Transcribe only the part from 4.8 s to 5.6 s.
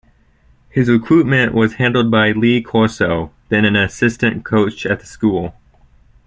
at the school.